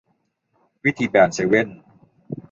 [0.83, 1.67] วิธีแบนเซเว่น